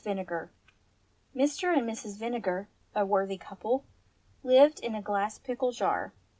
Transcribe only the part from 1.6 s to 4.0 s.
and Mrs. Vinegar, a worthy couple,